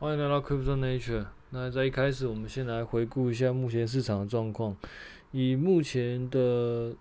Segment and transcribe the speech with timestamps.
[0.00, 1.26] 欢迎来到 Crypto Nature。
[1.50, 4.74] 那在一开始，我们先来回顾一下目前市场的状况。
[5.30, 6.94] 以目前的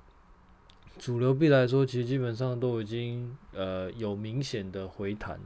[0.97, 5.39] 主流币来说，其实基本上都已经呃有明显的回弹，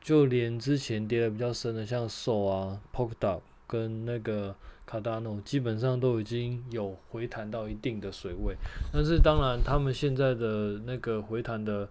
[0.00, 4.54] 就连之前跌的比较深的，像 SOL 啊、Polkadot 跟那个
[4.88, 8.54] Cardano，基本上都已经有回弹到一定的水位。
[8.92, 11.88] 但是当然，他们现在的那个回弹的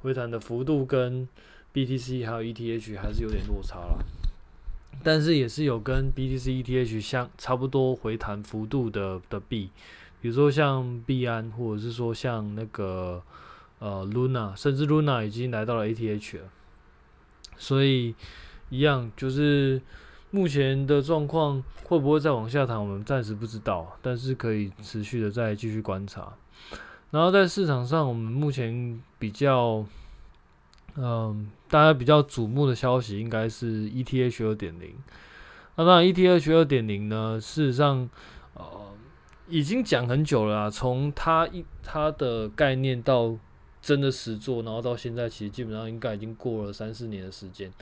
[0.00, 1.26] 回弹的幅度跟
[1.72, 4.04] BTC 还有 ETH 还是有点落差了，
[5.04, 9.70] 但是也是有跟 BTC、ETH 相差不多回弹幅度的的币，
[10.20, 13.22] 比如说像币安，或者是说像那个
[13.78, 16.44] 呃 Luna，甚至 Luna 已经来到了 ETH 了，
[17.56, 18.16] 所以
[18.68, 19.80] 一样就是
[20.32, 26.32] 目前的状况会不会再往下谈，我们暂时不知道，但是可以持续的再继续观察。
[27.12, 29.86] 然后在市场上，我们目前比较。
[30.96, 34.94] 嗯，大家比较瞩目的消息应该是 ETH 二点零。
[35.76, 38.10] 那当然，ETH 二点零呢，事实上，
[38.54, 38.64] 呃，
[39.48, 40.70] 已经讲很久了啊。
[40.70, 43.36] 从它一它的概念到
[43.80, 47.72] 真的实作，然后到现在，其实基本上应该已经过了三四年的时间。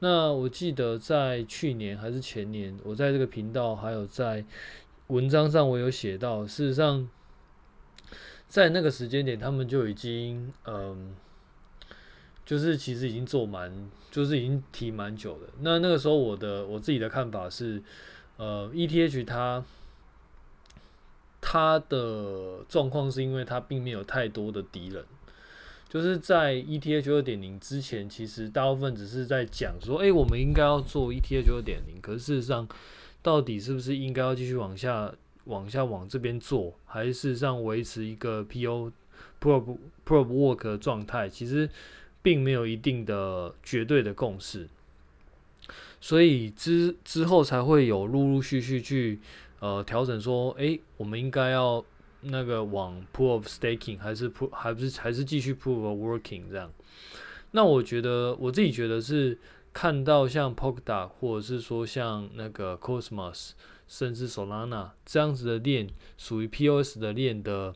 [0.00, 4.44] 那我记得在去年还是前年，我在这个频道还有在
[5.06, 7.08] 文章上，我有写到，事实上，
[8.48, 11.14] 在那个时间点，他们就已经嗯。
[12.46, 15.48] 就是其实已经做蛮，就是已经提蛮久了。
[15.62, 17.82] 那那个时候我的我自己的看法是，
[18.36, 19.64] 呃，ETH 它
[21.40, 25.04] 它的状况是因为它并没有太多的敌人。
[25.88, 32.00] 就是在 ETH 二点零之前，其实大部分只是在讲说，哎，我们应该要做 ETH 二点零。
[32.00, 32.68] 可是事实上，
[33.22, 35.12] 到底是不是应该要继续往下
[35.46, 38.92] 往下往这边做，还是事实上维持一个 PO
[39.40, 41.28] Proof Proof Work 的状态？
[41.28, 41.68] 其实。
[42.26, 44.68] 并没有一定的绝对的共识，
[46.00, 49.20] 所以之之后才会有陆陆续续去
[49.60, 51.84] 呃调整说，诶，我们应该要
[52.22, 56.72] 那个往 Proof of Staking 还是 Proof 还是还是继续 Proof of Working 这样。
[57.52, 59.38] 那我觉得我自己觉得是
[59.72, 63.50] 看到像 Polkadot 或者是说像那个 Cosmos
[63.86, 65.88] 甚至 Solana 这样子的链
[66.18, 67.72] 属于 POS 的链的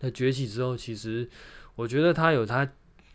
[0.00, 1.30] 的崛起之后，其实
[1.76, 2.68] 我觉得它有它。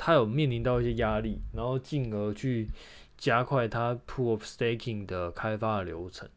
[0.04, 2.68] 他有面临到一些压力，然后进而去
[3.20, 6.28] 加快他 Proof of Staking 的开发流程，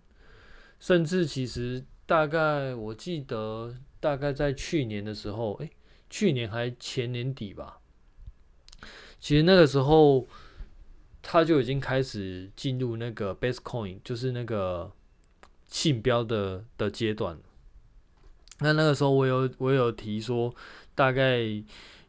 [0.79, 5.71] 甚至其实大概我记得大概在去年的时候，诶，
[6.11, 7.79] 去年还前年底吧，
[9.19, 10.29] 其实那个时候
[11.23, 14.93] 他就已经开始进入那个 base coin，就是那个
[15.69, 17.39] 信标的的阶段。
[18.61, 20.55] 那那个时候我有我有提说
[20.95, 21.65] 大概。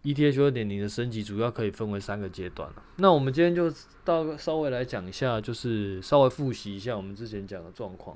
[0.06, 2.70] ETH 二点零的升级主要可以分为三个阶段。
[2.98, 3.74] 那我们今天就
[4.04, 8.16] 到稍微来讲一下，就是稍微复习一下我们之前讲的状况。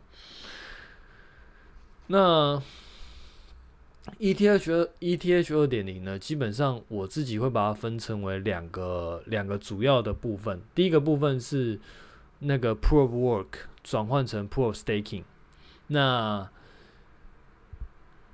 [2.08, 2.62] 那
[4.20, 10.62] ETH ETH 二点零呢，基本上我自己会把它分成为两个两个主要的部分。
[10.76, 11.80] 第一个部分是
[12.40, 13.48] 那个 Proof Work
[13.84, 15.24] 转换成 Proof Staking。
[15.88, 16.48] 那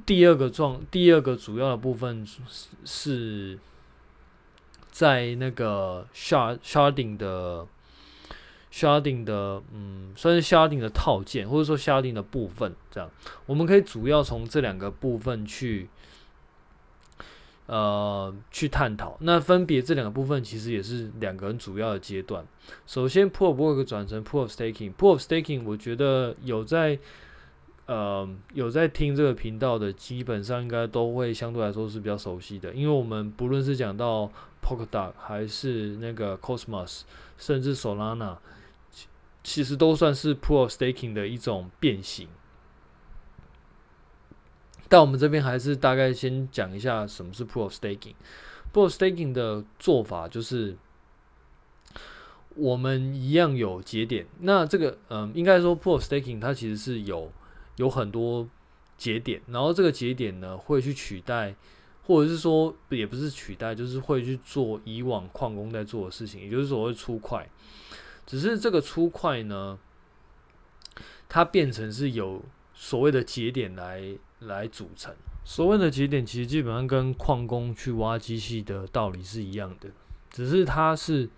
[0.06, 2.40] 第二个状，第二个主要的部分是
[2.86, 3.60] 是
[4.92, 7.66] 在那个 shard sharding 的
[8.72, 13.10] sharding 的，嗯，算是 sharding 的套件，或者说 sharding 的部分，这样
[13.48, 15.90] 我们可以主要从这两个部分去，
[17.66, 19.18] 呃，去探讨。
[19.22, 22.46] 那分别这两个部分其实也是两个很主要的阶段。
[22.86, 27.00] 首先，Proof of Work 转成 Proof Staking，Proof of Staking 我觉得有在。
[27.88, 37.02] 呃，有在听这个频道的，基本上应该都会相对来说是比较熟悉的，因为我们不论是讲到 Polkadot 还是那个 Cosmos，
[37.38, 38.38] 甚至 Solana，
[39.44, 42.28] 其实都算是 Proof of Staking 的一种变形。
[44.90, 48.16] 但我们这边还是大概先讲一下什么是 Proof of Staking。
[48.74, 50.76] Proof of Staking 的做法就是，
[52.56, 57.32] 我们一样有节点，那这个，嗯，应该说 Proof of Staking 它其实是有。
[57.78, 58.48] 有很多
[58.98, 61.54] 节点，然后这个节点呢会去取代，
[62.04, 67.50] 或者是说也不是取代，就是会去做以往矿工在做的事情，也就是所谓出块。
[68.26, 69.78] 只是这个出块呢，
[71.28, 72.42] 它变成是有
[72.74, 75.14] 所谓的节点来来组成。
[75.44, 79.90] 所谓的节点其实基本上跟矿工去挖机器的道理是一样的，
[80.30, 81.30] 只是它是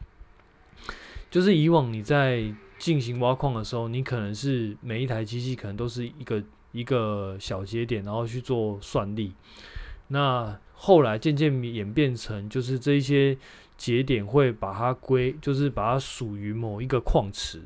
[1.31, 2.53] 就是以往你在。
[2.77, 9.33] 进行挖矿的时候，你可能是每一台机器可能都是一个一个小节点，然后去做算力。
[10.09, 13.38] 那后来渐渐演变成，就是这一些
[13.75, 17.63] 节点会把它归，就是把它属于某一个矿池，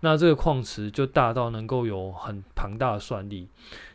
[0.00, 3.48] 那这个矿池就大到能够有很庞大的算力。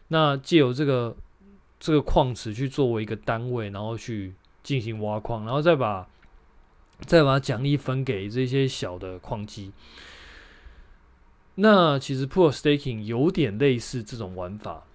[0.10, 1.16] 那借由这个
[1.80, 6.08] 这个矿池去作为一个单位，然后去进行挖矿，然后再把
[7.00, 9.72] 再把奖励分给这些小的矿机。
[11.60, 14.86] 那其实 Proof Staking 有点类似这种玩法，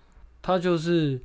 [0.41, 1.21] 它就是。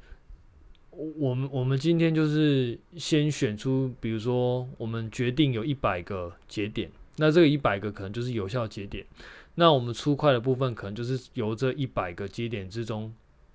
[1.19, 9.05] 我们我们今天就是先选出，比如说我们决定有一百个节点，那这个一百个可能就是有效节点，
[9.53, 13.13] 那我们出块的部分可能就是由这一百个节点之中，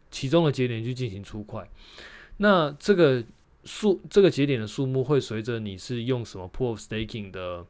[0.09, 1.69] 其中的节点去进行出块，
[2.37, 3.25] 那这个
[3.65, 7.67] 数这个节点的数目会随着你是用什么 Proof Staking 的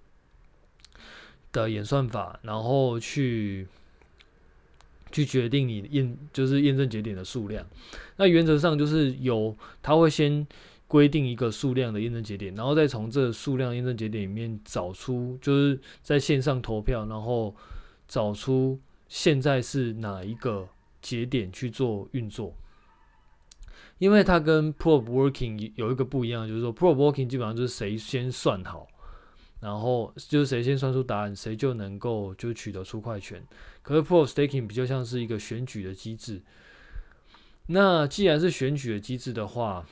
[1.51, 3.67] 的演算法，然后去。
[5.13, 7.65] 去决定你验就是验证节点的数量，
[8.17, 10.45] 那原则上就是有，它会先
[10.89, 17.55] 规定一个数量的验证节点，然后再从这数量验证节点里面找出，就是在线上投票，然后
[18.09, 20.69] 找出现在是哪一个
[21.01, 22.55] 节点去做运作。
[23.99, 28.89] 因为它跟 Proof Working 有一个不一样，就是说 Proof of Working 基本上就是谁先算好。
[29.63, 33.41] 然后就是谁先算出答案，谁就能够就取得出块权。
[33.81, 36.43] 可是 Proof Staking 比较像是一个选举的机制。
[37.69, 39.87] 那既然是选举的机制的话，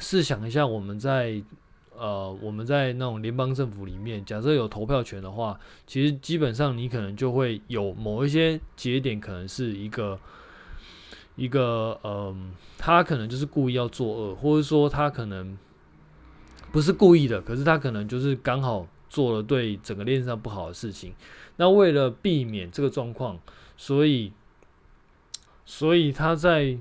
[0.00, 1.42] 试想一下，我们在
[1.96, 10.20] 呃我们在那种联邦政府里面，假设有投票权的话，其实基本上你可能就会有某一些节点，可能是一个
[11.36, 15.56] 一个嗯、他可能就是故意要作恶，或者说他可能。
[16.70, 21.14] 不是故意的，可是他可能就是刚好做了对整个链上不好的事情。
[21.56, 23.40] 那为了避免这个状况，
[23.76, 24.32] 所以，
[25.64, 26.78] 所以他在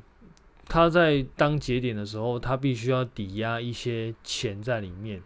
[0.68, 5.22] 他在当节点的时候，他必须要抵押一些钱在里面。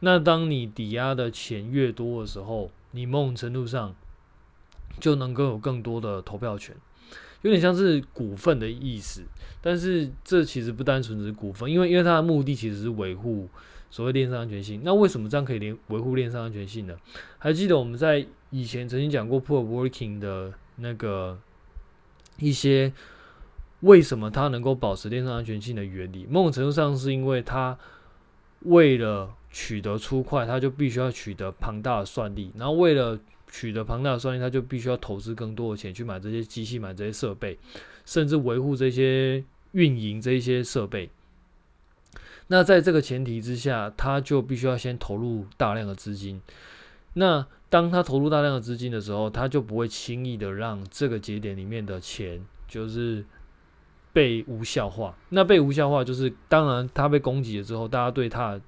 [0.00, 3.94] 那当你抵押的钱越多的时候，你某种程度上
[5.00, 6.76] 就能够有更多的投票权，
[7.42, 9.22] 有点像是股份的意思。
[9.60, 13.48] 但是这其实不单纯只是股份，因为因为它的目的其实是维护。
[13.94, 16.96] 所谓链上安全性，那为什么这样可以连维护链上安全性呢？
[17.38, 21.38] 还记得我们在以前曾经讲过 Proof Working 的那个
[22.38, 22.92] 一些
[23.82, 26.26] 为什么它能够保持链上安全性的原理？
[26.28, 27.78] 某种程度上是因为它
[28.62, 33.16] 为了取得出块，它就必须要取得庞大的算力，然后为了
[33.48, 37.56] 取得庞大的算力，它就必须要投资更多的钱去买这些机器、买这些设备，
[38.04, 41.08] 甚至维护这些运营这些设备。
[42.48, 46.40] 那在这个前提之下，他就必须要先投入大量的资金。
[47.14, 53.24] 那当他投入大量的资金的时候，他就不会轻易的让这个节点里面的钱就是
[54.12, 55.16] 被无效化。
[55.30, 58.60] 那被无效化，就是当然他被攻击了之后，大家对他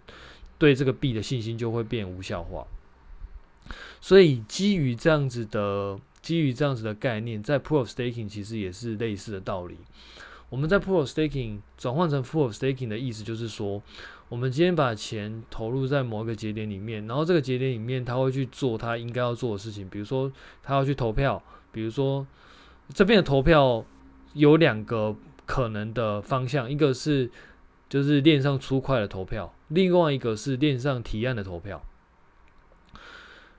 [0.59, 2.67] 对这个币的信心就会变无效化。
[4.01, 9.77] 所以基于这样子的基于这样子的概念，在 Proof Staking 其实也是类似的道理。
[10.49, 13.83] 我们在 Proof Staking 转换成 Proof of Staking 的意思就是说，
[14.29, 20.31] 我们今天把钱投入在某一个节点里面，然后这个节点里面他会去做他应该要做的事情，比如说
[20.63, 22.25] 他要去投票，比如说
[22.95, 23.85] 这边的投票
[24.35, 27.29] 有两个可能的方向，一个是
[27.89, 31.83] 就是链上出块的投票，另外一个是链上提案的投票。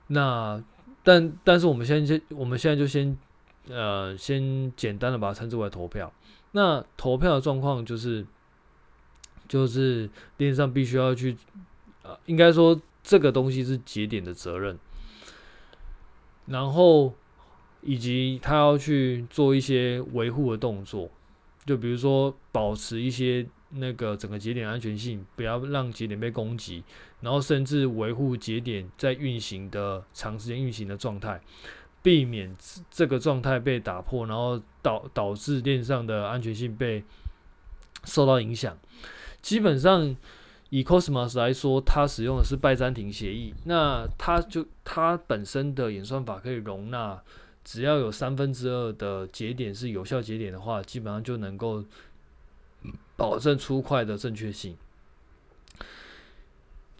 [0.06, 0.62] 那
[1.02, 3.14] 但但是我们现在就我们现在就先
[3.68, 6.10] 呃先简单的把它称之为投票。
[6.58, 8.26] 那投票的状况就是，
[9.46, 11.36] 就是链上必须要去，
[12.02, 14.76] 呃，应该说这个东西是节点的责任，
[16.46, 17.14] 然后
[17.80, 21.08] 以及他要去做一些维护的动作，
[21.64, 26.82] 就比如说保持一些那个整个节点安全性，不要让节点被攻击，
[27.20, 31.40] 然后甚至维护节点在运行的长时间运行的状态。
[32.08, 32.56] 避免
[32.90, 37.04] 这个状态被打破，然后导导致链上的安全性被
[38.04, 38.78] 受到影响。
[39.42, 40.16] 基本上
[40.70, 47.22] 以 Cosmos 来说，它使用的是拜占庭协议，那它就它本身的演算法可以容纳，
[47.62, 51.84] 只要有三分之二的节点是有效节点的话，基本上就能够
[53.16, 54.74] 保证出块的正确性。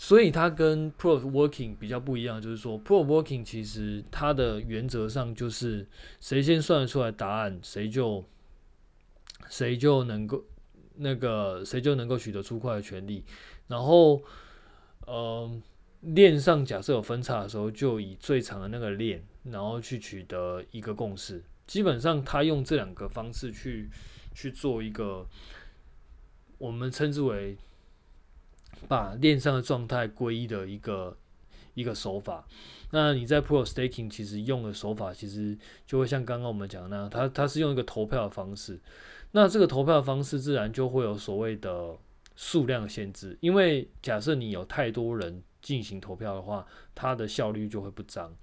[0.00, 5.88] 所以它跟 Proof Working 比较不一样，就是说 Proof Working 其实它的原则上就是
[6.20, 8.24] 谁先算得出来答案，谁就
[9.50, 10.44] 谁就能够
[10.98, 13.24] 那个谁就能够取得出块的权利。
[13.66, 14.22] 然后，
[15.04, 15.50] 呃，
[16.02, 21.42] 链上假设有分叉的时候，就以最长的那个链，然后去取得一个共识。
[21.66, 23.90] 基本上，他用这两个方式去
[24.32, 25.26] 去做一个
[26.58, 27.58] 我们称之为。
[28.86, 31.16] 把链上的状态归一的一个
[31.74, 32.46] 一个手法。
[32.90, 35.56] 那你在 Pro Staking 其实用的手法，其实
[35.86, 38.80] 就会像刚刚我们讲那样，它它是用一个投票的方式。
[39.32, 41.94] 那这个投票的方式自然就会有所谓的
[42.34, 48.34] 数量限制，因为假设你有太多人进行投票的话，它的效率就会不彰。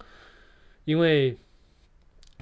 [0.84, 1.36] 因为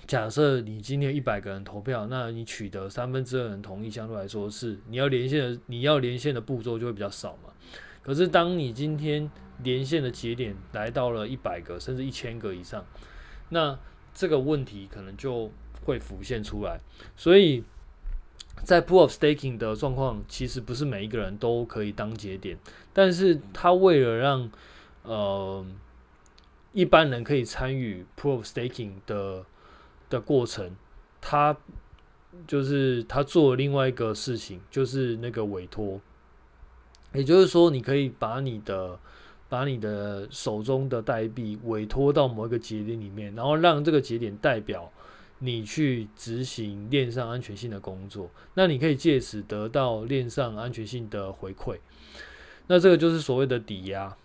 [0.05, 7.52] 假设你今天一百个人投票，那你取得三分之二人同意，相对来说是你要连线的，你要连线的步骤就会比较少嘛。
[8.03, 9.31] 可是当你今天
[9.63, 12.85] 连线的节点来到了一百个甚至一千个以上，
[13.49, 13.79] 那
[14.13, 15.49] 这个问题可能就
[15.85, 16.81] 会浮现出来。
[17.15, 17.63] 所以
[18.63, 22.57] 在 Proof of Staking 的状况，其实不是每一个人都可以当节点，
[22.91, 24.51] 但是他为了让
[25.03, 25.65] 呃
[26.73, 29.45] 一般人可以参与 Proof of Staking 的
[30.09, 30.75] 的过程，
[31.21, 31.55] 他
[32.45, 36.01] 就是他做了另外一个事情，就是那个委托。
[37.13, 38.97] 也就是说，你可以把你的
[39.47, 44.91] 把你的手中的代币委托到某一个节点里面，然后让这个节点代表
[45.37, 48.31] 你去执行链上安全性的工作。
[48.55, 51.77] 那你可以借此得到链上安全性的回馈。
[52.65, 54.17] 那这个就是所谓的抵押。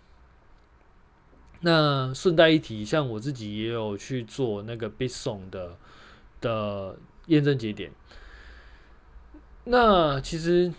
[1.61, 5.77] 那顺带一提，像我自己也有去做那个 b i t s o n 的
[6.41, 7.91] 的验证节点。
[9.65, 10.73] 那其实。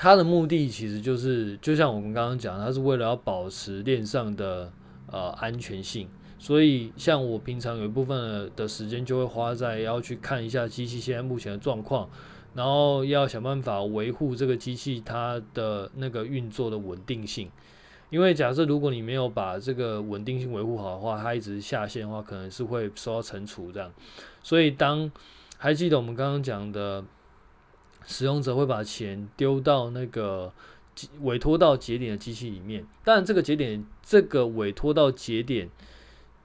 [0.00, 4.70] 它的目的其实就是，就像我们刚刚讲，它是为了要保持链上的
[5.10, 6.08] 呃安全性。
[6.38, 12.08] 所以，像我平常有一部分的时间就会花在要去看一下机器现在目前的状况，
[12.54, 17.50] 然后要想办法维护这个机器它的那个运作的稳定性。
[18.10, 23.92] 因为假设如果你没有把这个稳定性维护好的话，它一直下线的话，可能是会受到惩处这样。
[24.44, 25.10] 所以，当
[25.56, 27.04] 还记得我们刚刚讲的。
[28.08, 30.50] 使用者会把钱丢到那个
[31.20, 35.68] 委托到节点的机器里面，但这个节点这个委托到节点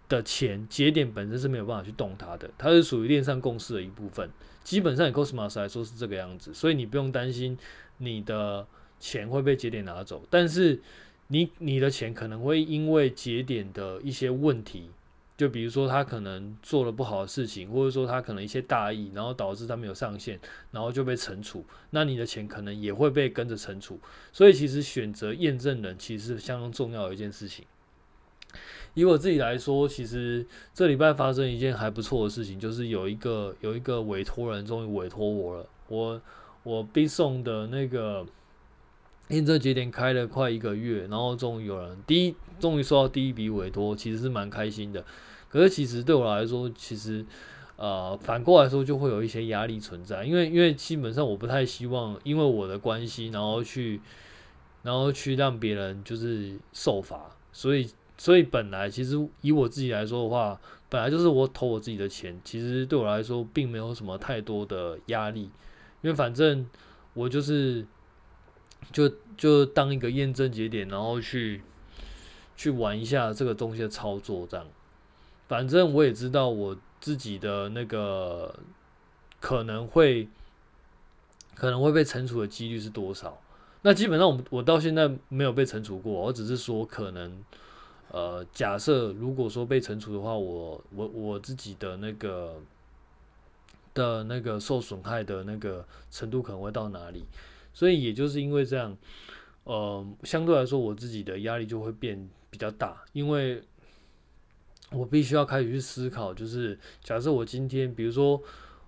[0.09, 4.29] 的钱，节点本身是没有办法去动它的，它是属于链上共识的一部分。
[4.61, 7.57] 基本上以 Cosmos 来说是这个样子，所以你不用担心
[7.99, 8.67] 你的
[8.99, 10.81] 钱会被节点拿走，但是
[11.27, 14.91] 你你的钱可能会因为节点的一些问题。
[15.35, 20.39] 就比如说他可能做了不好的事情，或者说他可能一些大意，然后导致他没有上线，
[20.71, 23.99] 然后就被惩处，那你的钱可能也会被跟着惩处。
[24.31, 27.65] 所以其实选择验证人其实是相当重要的一件事情。
[28.93, 36.21] 以我自己来说，其实这礼拜发生一件还不错的事情，就是有一个有一个委托人终于委托我了，我
[36.61, 38.25] 我 Bitsong 的那个。
[39.29, 45.03] 验证节点开了快一个月，然后终于有人第一，终于收到第一笔委托，其实是蛮开心的。
[45.49, 47.25] 可是其实对我来说，其实
[47.77, 54.01] 呃反过来说就会有一些压力存在，因为因为基本上我不太希望因为我的关系，然后去
[54.83, 57.31] 然后去让别人就是受罚。
[57.51, 65.43] 所以所以本来其实以我自己来说的话，本来就是我投我自己的钱，其实对我来说并没有什么太多的压力，
[66.01, 66.67] 因为反正
[67.13, 67.85] 我就是。
[68.91, 71.61] 就就当一个验证节点，然后去
[72.55, 74.65] 去玩一下这个东西的操作，这样。
[75.47, 78.57] 反正我也知道我自己的那个
[79.39, 80.27] 可能会
[81.53, 83.39] 可能会被惩处的几率是多少。
[83.81, 87.43] 那基本上我我到现在没有被惩处过，我只是说可能
[88.09, 92.61] 呃假设如果说被惩处的话，我我我自己的那个
[93.93, 97.25] 的那个受损害的那个程度可能会到哪里。
[97.73, 98.95] 所以也就是因为这样，
[99.63, 103.63] 呃，相对来说我自己的压力就会变比较大，因为
[104.91, 108.39] 我必须要开始去思考，就是假设我今天，比如说，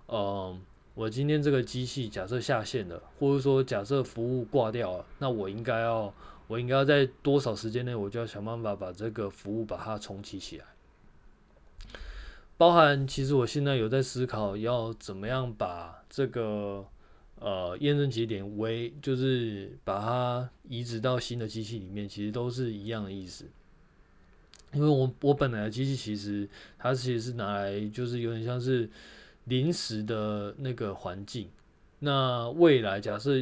[0.06, 0.56] 呃，
[0.94, 6.14] 我今天这个机器假设下线了，或者说假设服务挂掉了，那我应该要，
[6.46, 10.64] 我应该要在多少时间内，我就要想办法把这个服务把它重启起来。
[12.56, 16.86] 包含其实我现在有在思考要怎么样把这个。
[17.38, 23.44] 呃，验证节点为就是把它移植到新的机器里面，其实都是一样的意思。
[24.72, 28.88] 因为我我本来的机器其实它其实是拿来就是有点像是
[29.44, 31.48] 临时的那个环境。
[31.98, 33.38] 那未来假设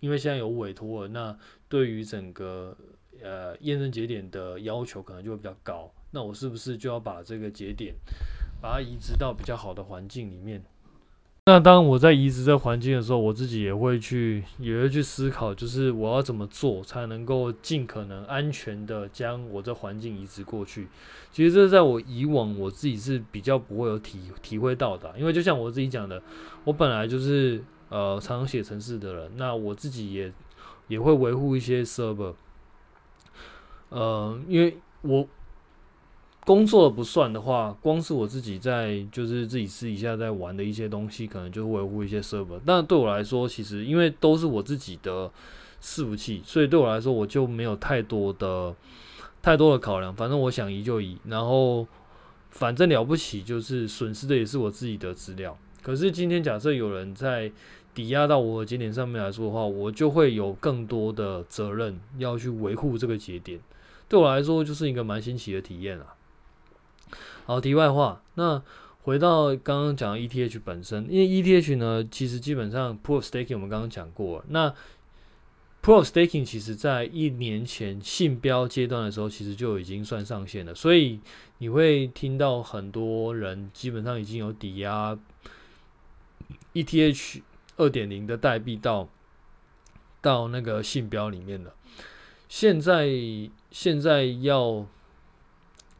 [0.00, 2.76] 因为现在有委托了，那对于整个
[3.22, 5.92] 呃验证节点的要求可能就会比较高。
[6.10, 7.94] 那我是不是就要把这个节点
[8.60, 10.62] 把它移植到比较好的环境里面？
[11.46, 20.88] 那当我在移植这环境的时候，我自己也会去，也会去思考，就是我要怎么做才能够尽可能安全的将我这环境移植过去。
[21.30, 26.22] 其实这在我以往我自己是比较不会有体体会到的，因为就像我自己讲的，
[26.64, 30.32] 我本来就是呃常常写程式的人，那我自己也
[30.88, 32.32] 也会维护一些 server。
[33.90, 35.28] 呃，因为我
[36.44, 42.60] 工作不算的话，光是我自己在就是自己私底下在玩的一些东西，可能就维护一些 server。
[42.66, 45.30] 但对我来说，其实因为都是我自己的
[45.82, 48.74] 伺服器，所以对我来说，我就没有太多的
[49.40, 50.14] 太多的考量。
[50.14, 51.86] 反正我想移就移，然后
[52.50, 55.56] 反正了不起就是损失的也是我自己的资料。
[55.82, 57.50] 可是今天假设有人在
[57.94, 63.58] 抵押到我的节点上面来说的话，我就会有更多的责任要去维护这个节点。
[64.08, 66.14] 对我来说，就是一个蛮新奇的体验啊。
[67.46, 68.62] 好，题外话，那
[69.02, 74.74] 回到刚刚讲的 ETH 本身，因为 ETH 呢，其实基本上 Proof Staking 我们刚刚讲过，那
[75.82, 81.20] Pro Staking 其实在一年前信标阶段的时候，其实就已经算上线了，所以
[81.58, 85.18] 你会听到很多人基本上已经有抵押
[86.72, 87.42] ETH
[87.76, 89.06] 二点零的代币到
[90.22, 91.74] 到那个信标里面了。
[92.48, 93.06] 现在
[93.70, 94.86] 现在要。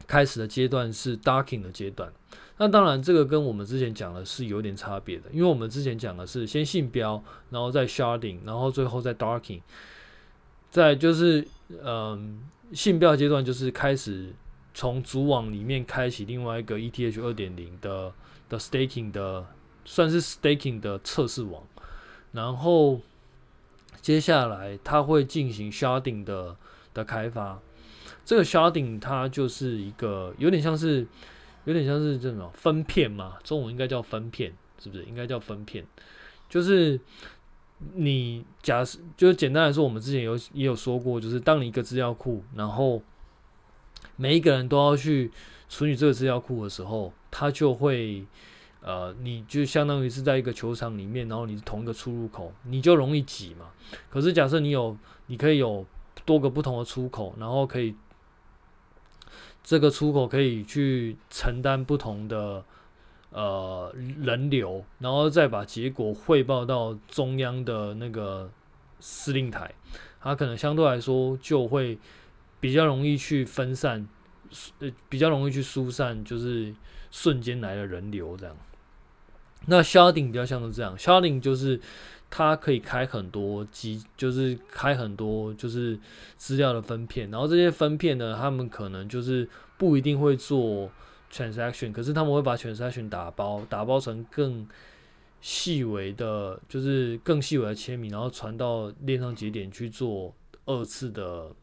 [0.07, 2.11] 开始的阶段是 Darking 的阶段，
[2.57, 9.61] 那当然这个跟我们之前讲的是有点差别的，因为我们之前讲的是先信标，然后再 Sharding，然后最后再 Darking，
[10.69, 11.47] 再就是
[11.83, 14.33] 嗯信标阶段就是开始
[14.73, 18.13] 从主网里面开启另外一个 ETH 二点零的
[18.47, 19.45] 的 Staking 的
[19.83, 21.63] 算是 Staking 的测试网，
[22.31, 23.01] 然后
[24.01, 26.55] 接下来它会进行 Sharding 的
[26.93, 27.59] 的开发。
[28.25, 31.05] 这个 sharding 它就是一个有点像是
[31.65, 35.03] 有点像是这种分片嘛，中文应该叫分片，是不是？
[35.03, 35.85] 应该叫分片，
[36.49, 36.99] 就是
[37.93, 43.01] 你假设就是简单来说，我们之前有也有说过，就是当你一个资料库，然后
[44.15, 45.31] 每一个人都要去
[45.69, 48.25] 处理这个资料库的时候，它就会
[48.81, 53.67] 呃，你就相当于是在一个球场里面，然后你同一个出入口，你就容易挤嘛。
[54.09, 55.85] 可是假设你有，你可以有
[56.25, 57.95] 多个不同的出口，然后可以。
[59.65, 62.63] 这个出口可以去承担不同的
[63.31, 63.91] 呃
[64.21, 68.47] 人流，然后再把结果汇报到中央的那个
[68.99, 69.73] 司令台，
[70.21, 71.97] 它可能相对来说就会
[72.59, 74.07] 比较容易去分散，
[74.77, 76.71] 呃，比较容易去疏散，就是
[77.09, 78.55] 瞬间来的人流这样。
[79.65, 81.81] 那 sharding 比较像是这样，sharding 就是。
[82.37, 85.97] 它可以开很多机，就是开很多就是
[86.35, 90.91] 资料的分片，然后这些分片呢，他们可能就是不一定会做
[91.31, 94.67] transaction，可是他们会把 transaction 打包，打包成更
[95.39, 101.53] 细微的，就是更细微的签名，然后传到链上节点去做二次的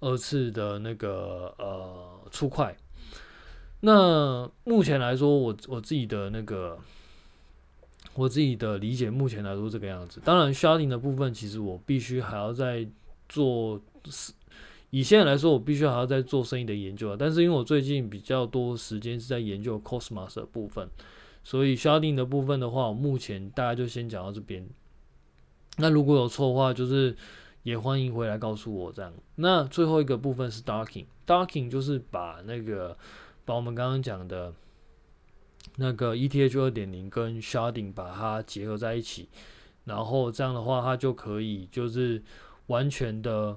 [0.00, 2.76] 二次的那个呃出块。
[3.80, 6.78] 那目前来说，我我自己的那个。
[8.16, 10.20] 我自己的理解，目前来说这个样子。
[10.24, 12.88] 当然，sharding 的部分，其实我必须还要再
[13.28, 13.80] 做。
[14.90, 17.16] 以现在来说，我必须还要再做生意的研究啊。
[17.18, 20.88] 但是，因为我最近比较多时间是在研究 Cosmos 的部分，
[21.44, 24.66] 所以 sharding 的部分的话，我目前大家就先讲到这边。
[25.76, 27.14] 那如果有错的话，就是
[27.64, 29.12] 也欢迎回来告诉我这样。
[29.34, 32.96] 那最后一个部分是 Darking，Darking 就是把那个
[33.44, 34.54] 把我们刚刚讲的。
[35.76, 39.28] 那个 ETH 二点零跟 Sharding 把它结合在一起，
[39.84, 42.22] 然后这样的话，它就可以就是
[42.66, 43.56] 完全的，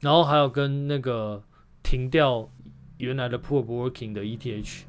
[0.00, 1.42] 然后还有跟那个
[1.82, 2.50] 停掉
[2.96, 4.82] 原来的 Proof Working 的 ETH，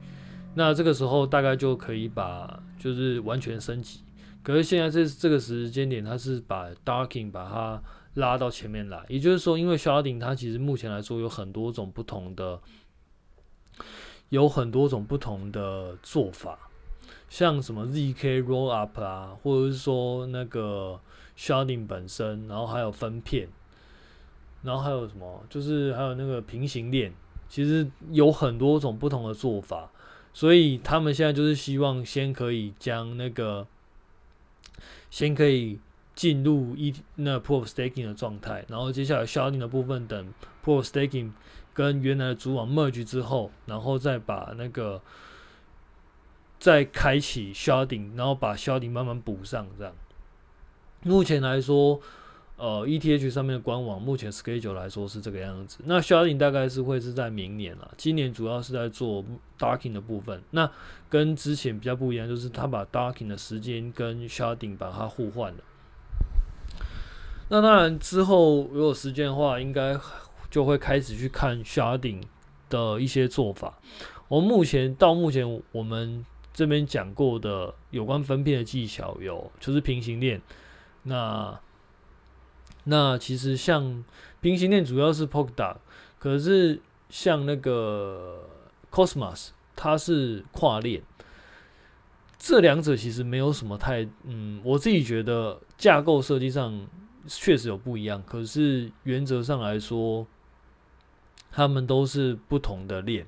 [0.55, 3.99] 那这个时候大概就可以把就是完全升级。
[4.41, 7.83] 可是现在这这个时间点，它是把 Darking 把它
[8.13, 12.61] 拉到前面来，也就是说，因为 Sharding 它其实目前来说有很多种不同的。
[14.33, 16.57] 有很多种不同的做法，
[17.29, 20.99] 像什么 zk rollup 啊，或者是说那个
[21.37, 23.47] sharding 本身，然后还有分片，
[24.63, 27.13] 然后还有什么，就是还有那个平行链，
[27.47, 29.91] 其实有很多种不同的做法，
[30.33, 33.67] 所以他们现在就是希望先可以将那个，
[35.11, 35.79] 先可以
[36.15, 40.33] 进入一那 proof staking 的状态，然后接下来 sharding 的部分等
[40.65, 41.33] proof staking。
[41.73, 45.01] 跟原来的主网 merge 之后，然后再把那个
[46.59, 49.93] 再开启 sharding，然后把 sharding 慢慢补上，这样。
[51.01, 51.99] 目前来说，
[52.57, 55.79] 呃，ETH 上面的官网目前 schedule 来说是这个样子。
[55.85, 59.25] 那 sharding 大概是会是在明年了，今年主要是在做
[59.57, 60.41] darking 的部分。
[60.51, 60.69] 那
[61.09, 65.63] 跟之前比较不一样，就是他把 darking 的时间跟 sharding 把它互换了。
[67.49, 69.99] 那当然之后如果时间的话，应该。
[70.53, 72.21] 就会开始去看 sharding
[72.69, 73.79] 的一些做法。
[74.27, 80.39] 我目前到目前我们这边讲过的有关分片的技巧有，就是平行链，
[81.01, 81.59] 那
[82.83, 84.05] 那其实像
[84.41, 85.77] 平行链主要是 Polkadot，
[86.19, 88.47] 可是像那个
[88.91, 91.01] Cosmos，它是跨链。
[92.37, 96.87] 这两者其实没有什么太，嗯，我自己觉得架构设计上
[97.25, 100.27] 确实有不一样，可是原则上来说，
[101.53, 103.25] 他们都是不同的链。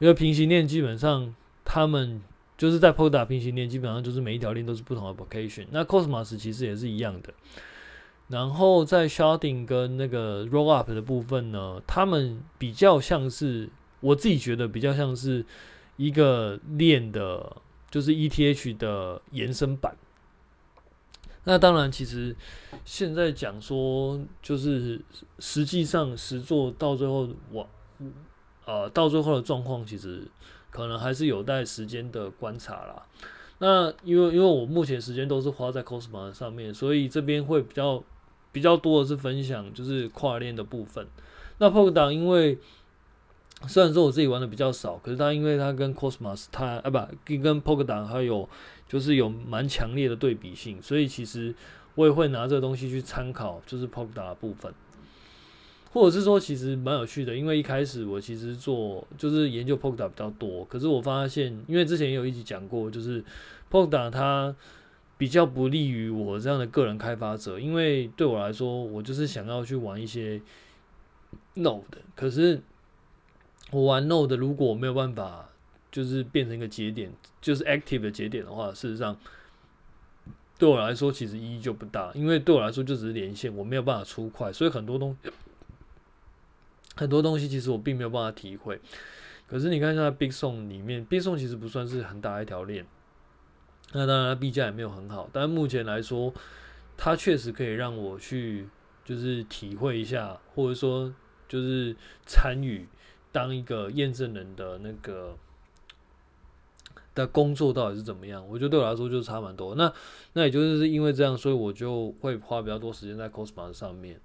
[0.00, 1.32] 因为平行链基本上，
[1.64, 2.20] 他们
[2.58, 5.66] 就是在 Polkadot 平行链，基本上就是每一条链都是不同的 application。
[5.70, 7.32] 那 Cosmos 其实也是一样的。
[8.28, 13.68] 然后在 Sharding 跟那个 Rollup 的部分呢，他们比较像是，
[14.00, 15.44] 我自己觉得比较像是
[15.96, 17.58] 一个链的。
[17.92, 19.94] 就是 ETH 的延伸版。
[21.44, 22.34] 那当然，其实
[22.84, 25.00] 现在讲说，就是
[25.40, 27.68] 实际上实做到最后，我
[28.64, 30.22] 呃到最后的状况，其实
[30.70, 33.02] 可能还是有待时间的观察啦。
[33.58, 38.02] 那因为因为我目前时间都是花在 Cosmos 上面，所以这边会比较
[38.52, 41.06] 比较多的是分享，就是跨链的部分。
[41.58, 42.58] 那 Polkadot 因为
[43.68, 46.98] 虽然说我自己玩的比较少，可是它因为它跟 Cosmos 它啊不
[47.40, 48.48] 跟 Polkadot 它有
[48.92, 51.54] 就是有蛮强烈的对比性，所以其实
[51.94, 54.70] 我也会拿这个东西去参考，就是 Pop 达的部分，
[55.94, 63.24] 或者是说其实蛮有趣的，因为一开始我其实做就是研究 Pop 达比较多，可是我发现，因为之前也有一集讲过，就是
[63.70, 64.54] Pop 达它
[65.16, 70.38] 比较不利于我这样的个人开发者，因为对我来说，我就是想要去玩一些
[71.54, 71.80] Node，
[72.14, 72.60] 可是。
[73.70, 75.48] 我玩 Node 如果没有办法，
[75.92, 79.16] 就是变成一个节点，就是 active 的节点的话，事实上
[80.58, 85.16] 对我来说其实意义就不大，因为对我来说就只是连线，我没有办法出块，所以很多东
[86.96, 88.80] 很多东西其实我并没有办法体会。
[89.46, 92.86] 可是你看一下 Big Song 里面，Big Song 其实不算是很大一条链，
[93.92, 96.32] 那当然它币价也没有很好，但目前来说，
[96.96, 98.66] 它确实可以让我去
[99.04, 101.14] 就是体会一下，或者说
[101.46, 102.88] 就是参与。
[103.34, 105.34] 当一个验证人的那个
[107.14, 108.46] 的工作到底是怎么样？
[108.48, 109.74] 我觉得对我来说就差蛮多。
[109.74, 109.92] 那
[110.32, 114.20] 那也就是因为这样，所以我就会花比较多时间在 Cosmos 上面。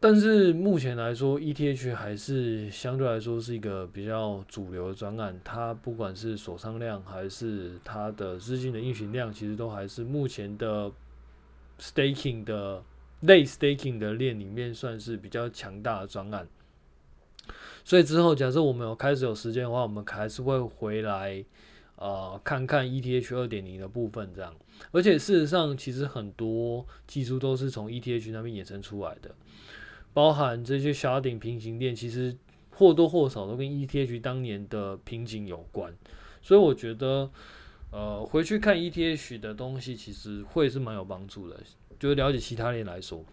[0.00, 5.36] 但是目前来说，ETH 还是相对来说是一个比较主流的专案。
[5.42, 10.92] 它不管是锁仓量还是它的资金的运行量，其实都还是目前的
[11.80, 12.80] Staking 的
[13.22, 16.46] 类 Staking 的链里面算是比较强大的专案。
[17.84, 21.44] 所以之后，假设我们有开始有时间的话，我们还是会回来，
[21.96, 24.54] 呃，看看 ETH 二点零的部分这样。
[24.90, 29.34] 而且事实上，其实很多技术都是从 ETH 那边衍生出来的，
[30.12, 32.36] 包含这些小顶平行链，其实
[32.70, 35.92] 或多或少都跟 ETH 当年的瓶颈有关。
[36.42, 37.30] 所以我觉得，
[37.90, 41.58] 呃，回去看 ETH 的东西，其实会是蛮有帮助的，
[41.98, 43.24] 就是了解其他链来说。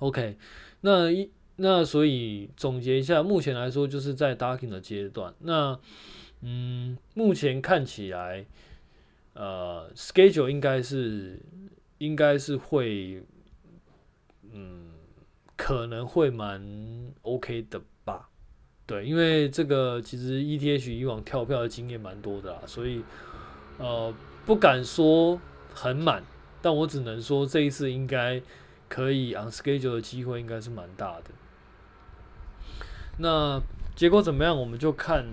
[0.00, 0.36] OK，
[0.80, 1.30] 那一。
[1.56, 5.32] 那所以总结一下，目前来说就是在 Docking 的阶段。
[5.38, 5.78] 那
[6.40, 8.44] 嗯，目前看起来，
[9.34, 11.40] 呃，schedule 应该是
[11.98, 13.22] 应该是会，
[14.52, 14.90] 嗯，
[15.56, 16.60] 可能会蛮
[17.22, 18.28] OK 的吧？
[18.84, 23.02] 对，因为这个其实 ETH 以往跳票的经验蛮多的啦，所以
[23.78, 24.12] 呃，
[24.44, 25.40] 不敢说
[25.72, 26.22] 很满，
[26.60, 28.42] 但我只能说这一次应该
[28.88, 31.30] 可以 on schedule 的机会应该是蛮大的。
[33.18, 33.62] 那
[33.94, 34.56] 结果怎么样？
[34.58, 35.24] 我们就看，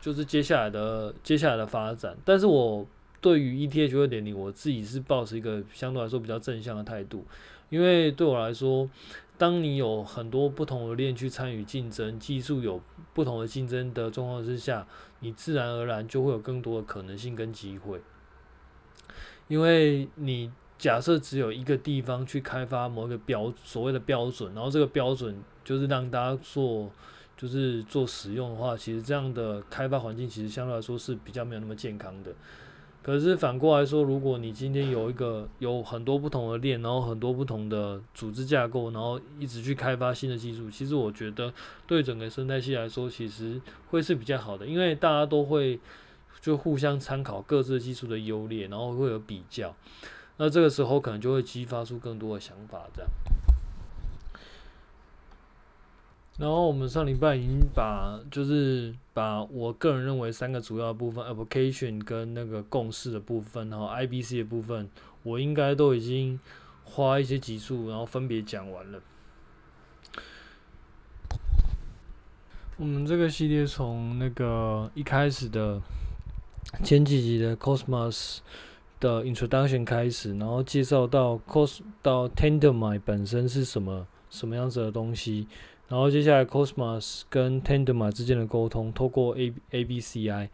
[0.00, 2.16] 就是接下来的接下来的发展。
[2.24, 2.86] 但是我
[3.20, 7.26] 对于 ETH 二点零，我自己是抱持一个相对来说比较正向的态度，
[7.68, 8.88] 因为对我来说，
[9.36, 12.80] 当你有很多不同的链去参与竞争，技术有
[13.12, 14.86] 不同的竞争的状况之下，
[15.20, 18.00] 你自然而然就会有更多的可能性跟机会。
[19.48, 25.36] 因为你假设只有一个地方去开发某一个标所谓的标准，然后这个标准。
[25.64, 26.90] 就是让大家做，
[27.36, 32.32] 就是做使用的话，其实这样的开发环境其实相对来说是比较没有那么健康的。
[33.02, 41.52] 可是反过来说，如果你今天有一个有很多不同的链，然后很多不同的组织架构，然后一直去开发新的技术，其实我觉得
[41.86, 43.60] 对整个生态系来说，其实
[43.90, 45.78] 会是比较好的，因为大家都会
[46.40, 49.76] 就互相参考各自技术的优劣，然后会有比较。
[50.38, 53.10] 那这个时候可能就会激发出更多的想法，这样。
[56.38, 64.88] 然后我们上礼拜已经把，就是把我个人认为三个主要部分，application 跟那个共识的部分，然后 IBC 的部分，
[65.24, 66.38] 我应该都已经
[66.84, 69.00] 花一些集数，然后分别讲完了。
[72.76, 75.82] 我们这个系列从那个一开始的
[76.84, 78.38] 前几集的 Cosmos
[79.00, 85.46] 的 introduction 开始，然后介绍到 cos 到 Tendermint 本身是什么什么样子的东西，
[85.88, 90.50] 然后接下来 Cosmos 跟 Tendermint 之间的沟通，透过 A A B C I，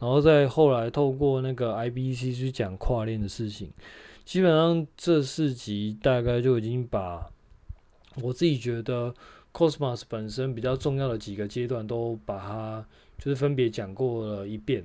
[0.00, 3.70] 然后再后来透过那个 I B C 去讲跨链的事情。
[4.24, 7.30] 基本上这四集大概就已经把
[8.22, 9.14] 我自己觉得
[9.52, 12.86] Cosmos 本身比较重要的几个阶段都把它
[13.18, 14.84] 就是分别讲过了一遍。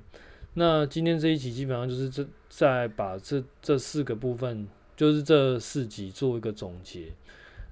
[0.56, 7.08] 那今天这一集基本上就是这再把这这四个部分，就是这四集做一个总结。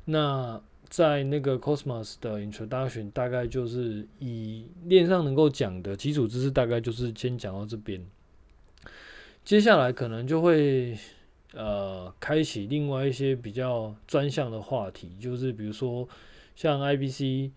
[0.05, 8.05] 那在那个 Cosmos 的 Introduction 大概就是以链上能够讲的基础知识，大概就是先讲到这边。
[9.43, 10.97] 接下来可能就会。
[11.53, 16.07] 呃，开启另外一些比较专项的话题，就是比如说
[16.55, 17.51] 像 IBC，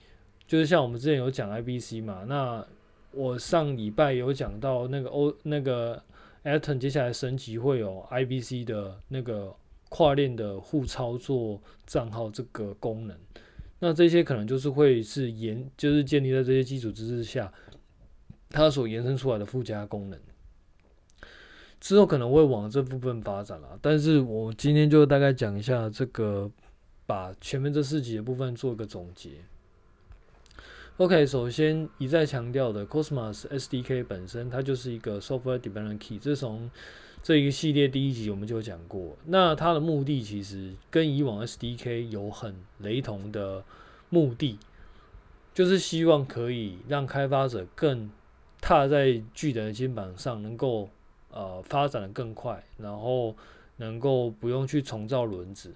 [0.49, 2.25] 就是像我们之前有讲 IBC 嘛。
[2.27, 2.67] 那
[3.13, 6.03] 我上礼拜有讲到那个 O 那个
[6.45, 9.55] Atom 接下来升级会有 IBC 的那个
[9.89, 13.19] 跨链的互操作账号这个功能。
[13.79, 17.53] 那这些可能就是会是延，就是建立在这些基础知识下，
[18.51, 20.21] 它所延伸出来的附加功能。
[21.81, 26.51] 之后可能会往这部分发展了，但是我今天就大概讲一下这个，
[27.05, 29.33] 把前面这四集的部分做一个总结。
[30.99, 36.71] OK，首先一再强调的，Cosmos SDK 本身它就是一个 Software Development Kit，这从
[37.23, 43.65] 这一个系列第一集我们就讲过，那它的目的其实跟以往 SDK 有很雷同的
[44.09, 44.59] 目的，
[45.53, 48.11] 就是希望可以让开发者更
[48.61, 50.91] 踏在巨人的肩膀上，能够。
[51.37, 53.35] 呃，发展的更快，然后
[53.79, 55.75] 能够不用去重造轮子，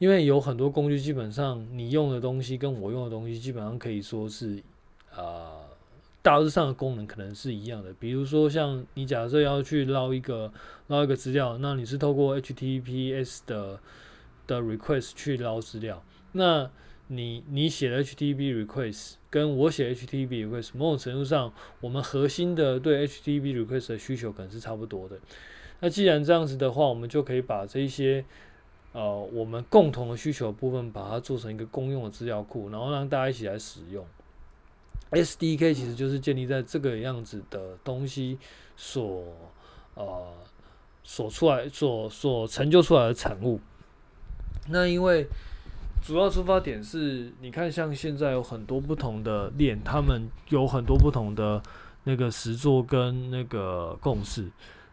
[0.00, 4.62] 因为有很多工具，基本上你用的东西跟我用的东西，基本上可以说是，
[5.14, 5.60] 呃，
[6.22, 7.92] 大致上的功能可能是一样的。
[8.00, 10.50] 比如说，像你假设要去捞一个
[10.86, 13.78] 捞一个资料，那你是透过 HTTPS 的
[14.46, 16.70] 的 request 去捞资料，那
[17.08, 25.18] 你你写 HTTP request 跟我写 HTTP request，某种程度上，我们核心的对 HTTP request 的需求可能是差不多的。
[25.80, 28.24] 那既然这样子的话，我们就可以把这些
[28.92, 34.04] 呃我们共同的需求部分，把它做成一个公用的资料库，然后让大家一起来使用。
[35.10, 38.38] SDK 其实就是建立在这个样子的东西
[38.76, 39.24] 所
[39.94, 40.32] 呃
[41.02, 43.60] 所出来所所成就出来的产物。
[44.68, 45.26] 那因为
[46.02, 51.60] 主要出发点是，你看，像现在有很多不同的链，他们有很多不同的
[52.04, 54.48] 那个实作跟那个共识。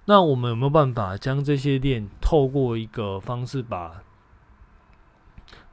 [0.09, 4.03] 那我们有没有办法将这些链透过一个方式把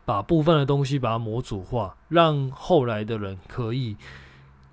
[0.05, 3.97] 把部分的东西把它模组化，让后来的人可以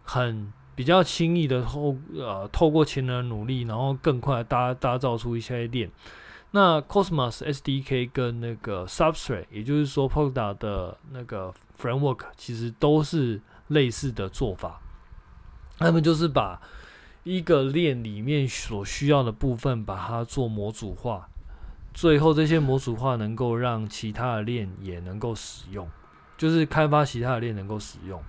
[0.04, 5.92] 很比较轻易的透呃透过前人的努力，然后更快搭搭造出一些链。
[6.54, 14.82] 那 Cosmos SDK 跟那个 Substrate，也就是说 Polkadot 的那个 Framework，其实都是类似的做法。
[15.78, 16.62] 他们就是把
[17.24, 21.30] 一个链里面所需要的部分，把它做模组化，
[21.94, 25.90] 最后这些模组化能够让其他的链也能够使用，
[26.38, 28.24] 就是开发其他的链能够使用。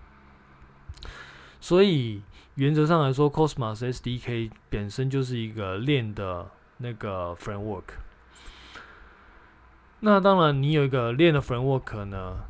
[1.61, 2.23] 所以
[2.57, 7.85] 原则上来说，Cosmos SDK 本身就是一个链的那个 Framework。
[10.01, 12.41] 那当然，你有一个链的 framework 呢，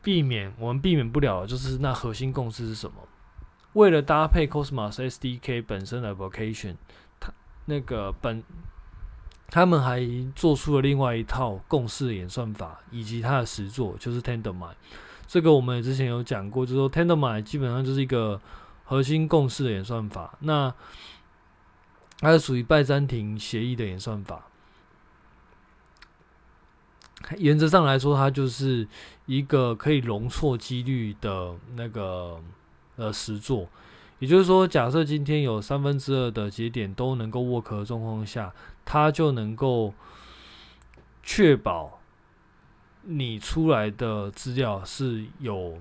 [0.00, 3.07] 避免我们避免不了，就是那核心共识是什么？
[3.78, 6.74] 为了搭配 Cosmos SDK 本身的 vocation，
[7.20, 7.32] 它
[7.66, 8.42] 那个本
[9.48, 14.74] 他们还做出了另外一套共识演算法，以及它的实作就是 Tendermint。
[15.28, 18.40] 这个我们之前有讲过，就是说 Tendermint 基本上就是一个
[18.82, 20.74] 核心共识的演算法，那
[22.18, 24.42] 它是属于拜占庭协议的演算法。
[27.36, 28.88] 原则上来说，它就是
[29.26, 32.42] 一个可以容错几率的那个
[32.98, 33.66] 呃实作。
[34.18, 38.52] 也就是说，假设今天有三分之二的节点都能够 work 的状况下，
[38.84, 39.94] 它就能够
[41.22, 42.00] 确保
[43.04, 45.78] 你出来的资料是有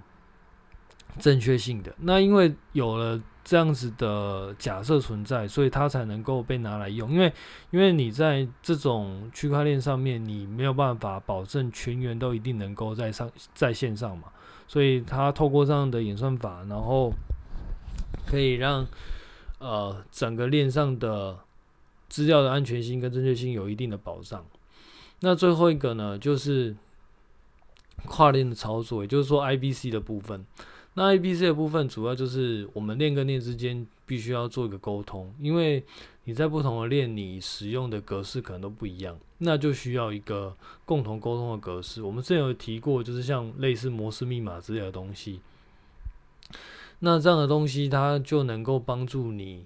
[1.20, 1.94] 正确性的。
[1.98, 3.22] 那因为有了。
[3.50, 7.10] 这样子的假设存在，所以它才能够被拿来用。
[7.10, 7.32] 因为，
[7.72, 14.28] 因为你在这种区块链上面，你没有办法保证全员都一定能够在上在线上嘛。
[14.68, 17.14] 所以，它透过这样的演算法，然后
[18.26, 18.86] 可以让
[19.60, 21.40] 呃整个链上的
[22.10, 24.46] 资料的安全性跟正确性有一定的保障。
[25.22, 26.76] 那最后一个呢，就是
[28.06, 30.46] 跨链的操作，也就是说 IBC 的部分。
[30.98, 35.84] 那 IBC 的部分主要就是我们链跟链之间必须要做一个沟通，因为
[36.24, 42.02] 你在不同的链，你使用的格式可能都不一样，那就需要一个共同沟通的格式。
[42.02, 45.40] 我们之前有提过，就是像类似摩斯密码之类的东西。
[47.02, 49.66] 那这样的东西，它就能够帮助你，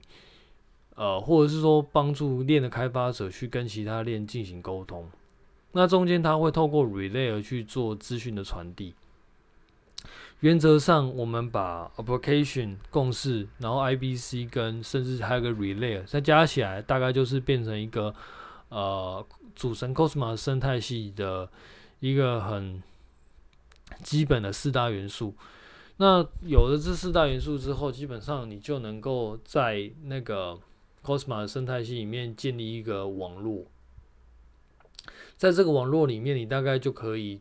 [0.95, 5.09] 呃，或者是说帮助链的开发者去跟其他链进行沟通。
[5.71, 8.93] 那中间它会透过 relay 去做资讯的传递。
[10.41, 18.13] 原则上，我们把 application 共识，然后 IBC 跟甚至还有个 relay 再加起来，大概就是变成一个
[18.69, 19.23] 呃
[19.55, 21.47] 组成 Cosmos 生态系的
[21.99, 22.81] 一个很
[24.03, 25.35] 基本的四大元素。
[25.97, 30.57] 那有了这四大元素之后，基本上你就能够在那个
[31.03, 33.65] Cosmos 生态系里面建立一个网络，
[35.37, 37.39] 在这个网络里面，你大概就可以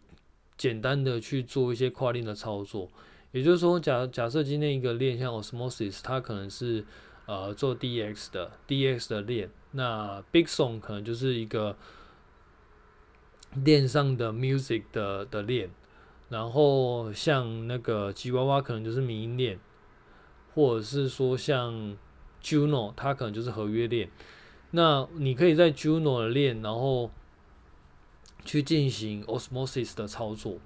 [0.61, 2.87] 简单的去做一些跨链的操作。
[3.33, 6.85] 也就是说，假假设今天一个链像 Osmosis，它可能是
[7.25, 11.79] 呃做 DX 的 DX 的链，那 Big Song 可能就是一个
[13.55, 15.71] 链上的 Music 的的链。
[16.29, 19.59] 然后像那个吉娃娃可能就是民营链，
[20.55, 21.97] 或者是说像
[22.43, 24.11] Juno，它可能就是合约链。
[24.73, 27.11] 那你可以在 Juno 的链，然后
[28.45, 30.59] 去进行 Osmosis 的操作。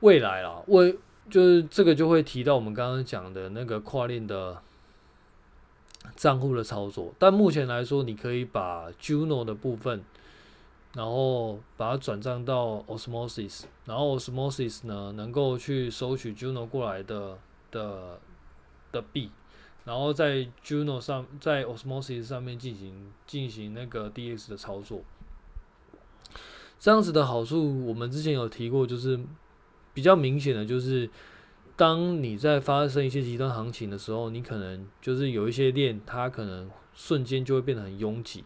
[0.00, 0.98] 未来啊，未
[1.30, 4.60] 就是这个就会提到我们刚刚讲的那个跨链的
[6.14, 7.14] 账户的操作。
[7.18, 10.04] 但目前来说，你可以把 Juno 的部分。
[10.94, 17.36] 然后把它转账到 Osmosis，然后 Osmosis 呢能够去收取 Juno 过来的
[17.70, 18.18] 的
[18.90, 19.30] 的币，
[19.84, 25.02] 然后在 Juno 上，在 Osmosis 上面进行进行那个 DX 的操作。
[26.86, 29.18] 这样子的好处，我们之前有提过，就是
[29.92, 31.10] 比较明显的就是，
[31.74, 38.44] 当你在发生一些极端行情的时候，你可能就是有一些链，它可能瞬间就会变得很拥挤。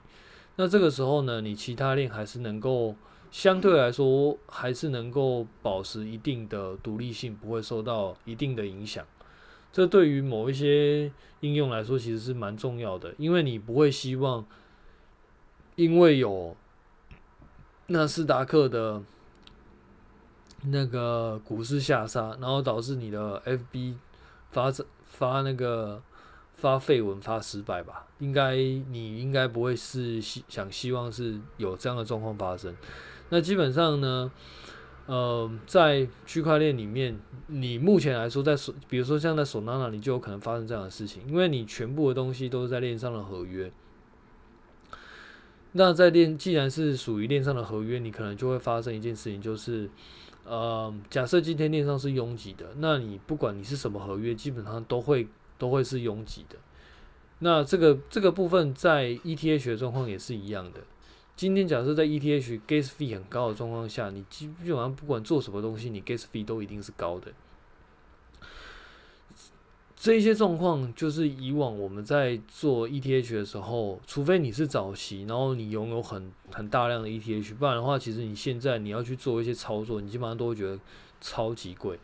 [0.56, 2.96] 那这个时候呢，你其他链还是能够
[3.30, 9.04] 相对来说还是能够保持一定的独立性，不会受到一定的影响。
[9.70, 14.46] 这对于某一些应用来说，其实是蛮重要的，因为你不会希望
[15.76, 16.56] 因为有
[17.90, 19.00] 纳斯达克的
[20.64, 23.94] 那个股市下杀，然后导致你的 FB
[24.50, 24.72] 发
[25.04, 26.02] 发那个。
[26.52, 32.76] 发废文发失败吧，应该你应该不会是希想希望是有这样的状况发生。
[33.30, 34.30] 那基本上呢，
[35.06, 38.54] 呃，在区块链里面，你目前来说在，
[38.90, 43.72] 比如说像在 Solana，你就有可能发生这样的事情，因为你全部的东西都是在链上的合约。
[45.72, 49.88] 那在链既然是属于链上的合约，你可能就会发生一件事情，就是
[50.44, 55.26] 呃，假设今天链上是拥挤的，那你不管你是什么合约，基本上都会。
[55.60, 56.56] 都会是拥挤的。
[57.40, 60.80] 那这个这个部分在 ETH 的状况也是一样的。
[61.36, 67.30] 今天假设在 ETH gas fee 很高的状况下，你基本上不管做什么东西，你 gas fee 都一定是高的。
[70.00, 80.80] 这一些状况就是以往我们在做 ETH 的时候，除非你是早期，然后你拥有很很大量的 ETH，不然的话，其实你现在你要去做一些操作，你基本上都会觉得
[81.20, 81.98] 超级贵。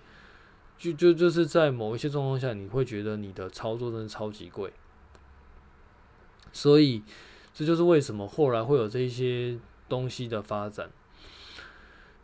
[0.76, 4.70] 就就就是在某一些状况下，你会觉得你的操作真的超级贵，
[6.52, 7.02] 所以
[7.54, 10.90] 这就是为什么后来会有这些东西的发展。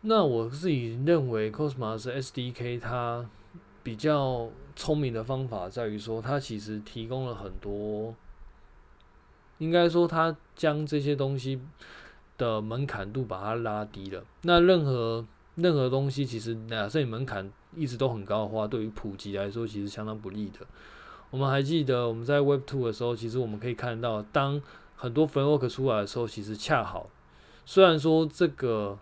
[0.03, 3.27] 那我自己认为，Cosmos SDK 它
[3.83, 8.15] 比较聪明的方法在于说，它其实提供了很多，
[9.59, 11.61] 应该说它将这些东西
[12.37, 14.25] 的门槛度把它拉低了。
[14.43, 20.67] 那任何任何东西，其实假设你门槛一直都很高的话，对于普及来说其实相当不利的。
[21.31, 24.61] 我们还记得我们在 Web Two 的时候，其实我们可以看到，当
[24.97, 27.09] 很多 Framework 出来的时候，其实恰好，
[27.65, 28.99] 虽然说这个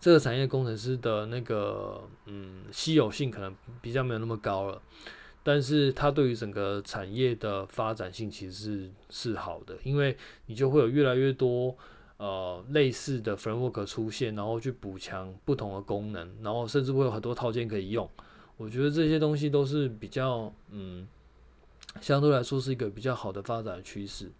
[0.00, 4.80] 这个产业工程师的那个嗯稀有性可能比较没有那么高了，
[5.42, 11.76] 但是它对于整个产业的发展性其实是是好的，因为你就会有越来越多。
[12.22, 18.06] 呃，类似的 framework 出现，然后去补强不同的功能，然后甚至会有很多套件可以用。
[18.58, 21.08] 我觉得这些东西都是比较，嗯，
[22.02, 24.30] 相对来说是一个比较好的发展趋势。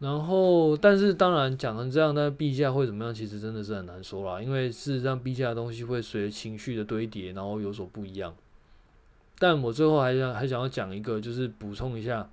[0.00, 4.40] 然后，但是当然讲成这样，那币价会怎么样，其实真的是很难说啦。
[4.40, 8.32] 因为事实上，币价的东西会随着情绪的堆叠，然后有所不一样。
[9.40, 12.30] 但我最后还想还想要讲一个，就是补充一下。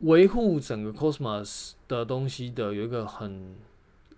[0.00, 3.56] 维护整个 Cosmos 的东西的有一个很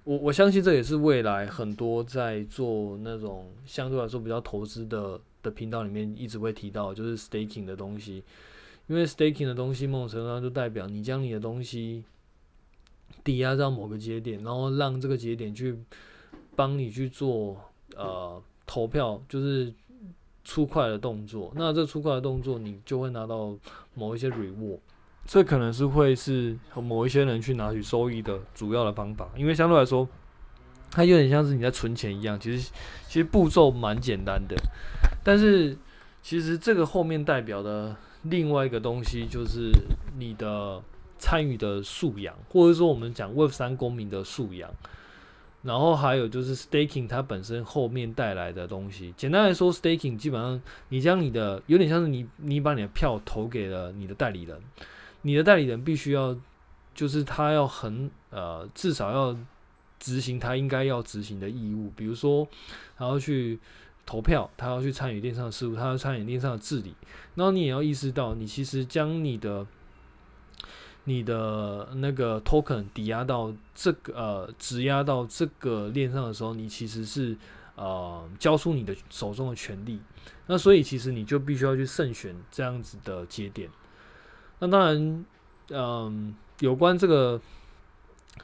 [0.05, 8.23] 我我相信这也是未来很多在做那种相对来说比较投资的的频道里面一直会提到，就是 staking 的东西。
[8.91, 12.03] 因为 staking 的东西，某种程度上就代表你将你的东西
[13.23, 15.79] 抵押到某个节点，然后让这个节点去
[16.57, 17.57] 帮你去做
[17.95, 19.73] 呃投票，就是
[20.43, 21.53] 出块的动作。
[21.55, 23.57] 那这出块的动作，你就会拿到
[23.95, 24.81] 某一些 reward。
[25.25, 29.31] 这可能是会是某一些人去拿取收益的主要的方法。
[29.37, 30.09] 因为相对来说，
[30.91, 32.73] 它有点像是你在存钱一样，其实
[33.07, 34.57] 其实步骤蛮简单的，
[35.23, 35.79] 但是
[36.21, 37.97] 其实这个后面代表的。
[38.23, 39.73] 另外一个东西就是
[40.19, 40.83] 你的
[41.19, 44.71] 参与的素养，或者说我们讲 Web 三公民的素养，
[45.63, 49.15] 然后还有就是 staking 它本身后面带来的东西。
[49.17, 50.61] 简单来说，staking 基本上
[50.91, 54.61] 你将你的有点像是你你把你的票投给了你的代理人，
[55.23, 56.37] 你的代理人必须要
[56.95, 59.35] 就是他要很呃至少要
[59.99, 62.47] 执行他应该要执行的义务，比如说
[62.99, 63.59] 他要去。
[64.11, 66.97] 投票，他要去参与链上的事务，他要参与链上的治理。
[67.37, 69.65] 然后你也要意识到，你其实将你的、
[71.05, 77.37] 你的那个 token 抵押到这个呃，质押到这个链上的时候，你其实是
[77.77, 80.01] 呃交出你的手中的权利。
[80.49, 83.71] 那所以其实你就必须要去慎选这样子的节点。
[84.59, 85.25] 那当然，
[85.69, 87.41] 嗯、有关这个。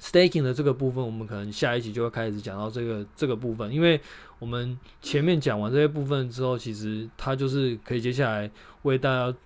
[0.01, 4.01] Staking 的这个部分，我们可能下一集就会开始讲到这个这个部分，因为
[4.39, 8.51] 我们前面讲完这些部分之后，其实它就是可以接下来
[8.83, 9.37] 为大家，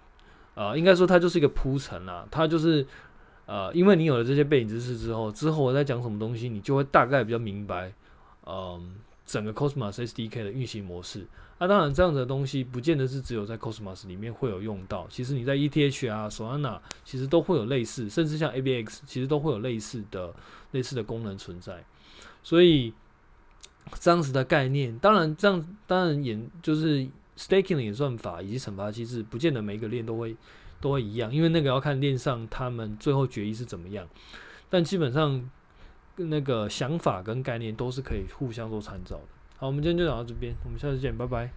[0.55, 2.87] 呃，应该说它就是一个铺陈啦，它就是
[3.47, 7.93] 呃，因为你有了这些背景知识之后，之后我在讲什么东西，你就会大概比较明白，
[8.47, 11.27] 嗯、整个 Cosmos SDK 的运行模式。
[11.63, 15.07] 那、当然，这样子的东西不见得是只有在 Cosmos 里面会有用到。
[15.11, 20.35] 其实你在 ETH 啊、Solana 其实都会有类似，甚至像 AVX 其实都会有类似的、
[20.71, 21.85] 类似的功能存在。
[22.43, 22.95] 所以
[24.01, 27.07] 这样子的概念，当然这样当然也就是
[27.37, 30.35] Staking 的演算法以及惩罚机制，不见得每一个链都会
[30.81, 34.09] 都会一样，因为那个要看链上他们最后决议是怎么样。
[34.71, 35.51] 但基本上
[36.17, 39.40] 那个想法跟概念都是可以互相做参照的。
[39.61, 41.51] 好，我们今天就讲到这边，我们下次见，拜拜。